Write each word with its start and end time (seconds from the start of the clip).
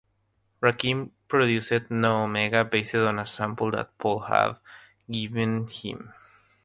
Rakim 0.63 1.11
produced 1.27 1.91
"No 1.91 2.23
Omega" 2.23 2.65
based 2.65 2.95
on 2.95 3.19
a 3.19 3.25
sample 3.27 3.69
that 3.69 3.95
Paul 3.99 4.21
had 4.21 4.57
given 5.11 5.67
him. 5.67 6.11